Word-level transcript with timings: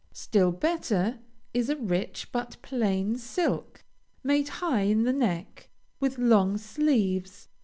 Still 0.13 0.51
better 0.51 1.19
is 1.53 1.69
a 1.69 1.75
rich 1.75 2.31
but 2.31 2.57
plain 2.63 3.17
silk, 3.19 3.83
made 4.23 4.47
high 4.47 4.81
in 4.85 5.03
the 5.03 5.13
neck, 5.13 5.69
with 5.99 6.17
long 6.17 6.57
sleeves. 6.57 7.49